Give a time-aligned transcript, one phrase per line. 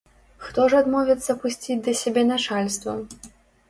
[0.45, 3.01] Хто ж адмовіцца пусціць да сябе начальства?